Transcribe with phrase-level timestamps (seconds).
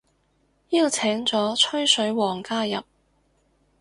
[0.69, 2.81] 邀請咗吹水王加入